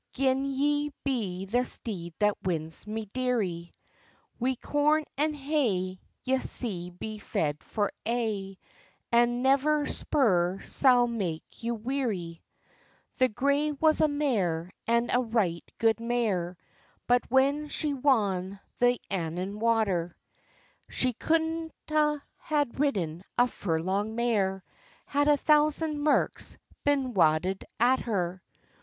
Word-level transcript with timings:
Gin 0.13 0.45
ye 0.45 0.91
be 1.03 1.45
the 1.45 1.63
steed 1.63 2.15
that 2.17 2.35
wins 2.41 2.87
my 2.87 3.03
deary, 3.13 3.71
Wi' 4.39 4.55
corn 4.55 5.03
and 5.15 5.35
hay 5.35 5.99
ye'se 6.23 6.89
be 6.97 7.19
fed 7.19 7.61
for 7.63 7.91
aye, 8.07 8.57
And 9.11 9.43
never 9.43 9.85
spur 9.85 10.59
sall 10.61 11.05
make 11.05 11.43
you 11.61 11.75
wearie." 11.75 12.41
The 13.19 13.27
gray 13.27 13.73
was 13.73 14.01
a 14.01 14.07
mare, 14.07 14.71
and 14.87 15.11
a 15.13 15.19
right 15.21 15.63
good 15.77 15.99
mare; 15.99 16.57
But 17.05 17.21
when 17.29 17.67
she 17.67 17.93
wan 17.93 18.59
the 18.79 18.97
Annan 19.11 19.59
water, 19.59 20.17
She 20.89 21.13
couldna 21.13 22.23
hae 22.45 22.65
ridden 22.73 23.21
a 23.37 23.47
furlong 23.47 24.15
mair, 24.15 24.63
Had 25.05 25.27
a 25.27 25.37
thousand 25.37 25.99
merks 26.01 26.57
been 26.83 27.13
wadded 27.13 27.65
at 27.79 27.99
her. 27.99 28.41